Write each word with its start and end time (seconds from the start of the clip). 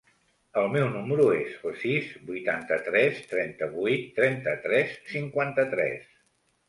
El 0.59 0.69
meu 0.75 0.85
número 0.93 1.27
es 1.33 1.51
el 1.71 1.75
sis, 1.81 2.07
vuitanta-tres, 2.31 3.21
trenta-vuit, 3.35 4.09
trenta-tres, 4.19 4.97
cinquanta-tres. 5.17 6.09